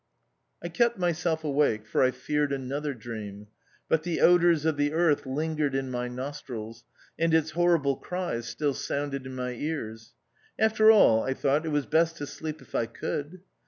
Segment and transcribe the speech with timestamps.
[0.73, 3.49] ••••I kept myself awake, for I feared another dream;
[3.87, 6.83] but the odours of the earth lingered in my nostrils,
[7.19, 10.15] and its horrible cries still sounded in my ears.
[10.57, 13.41] After all, I thought it was best to sleep if I could.